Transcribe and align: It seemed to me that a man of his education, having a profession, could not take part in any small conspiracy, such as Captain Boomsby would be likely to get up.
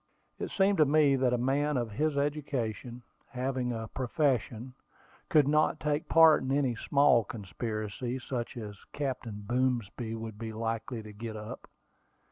It 0.39 0.49
seemed 0.49 0.79
to 0.79 0.85
me 0.85 1.15
that 1.17 1.31
a 1.31 1.37
man 1.37 1.77
of 1.77 1.91
his 1.91 2.17
education, 2.17 3.03
having 3.29 3.71
a 3.71 3.87
profession, 3.87 4.73
could 5.29 5.47
not 5.47 5.79
take 5.79 6.09
part 6.09 6.41
in 6.41 6.51
any 6.51 6.73
small 6.73 7.23
conspiracy, 7.23 8.17
such 8.17 8.57
as 8.57 8.83
Captain 8.93 9.43
Boomsby 9.45 10.15
would 10.15 10.39
be 10.39 10.53
likely 10.53 11.03
to 11.03 11.13
get 11.13 11.35
up. 11.35 11.67